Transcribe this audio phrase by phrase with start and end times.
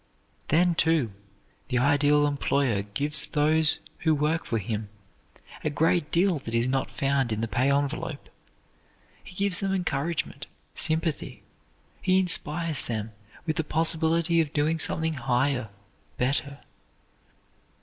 [0.47, 1.11] Then, too,
[1.67, 4.89] the ideal employer gives those who work for him
[5.63, 8.27] a great deal that is not found in the pay envelope.
[9.23, 11.43] He gives them encouragement, sympathy.
[12.01, 13.11] He inspires them
[13.45, 15.69] with the possibility of doing something higher,
[16.17, 16.61] better.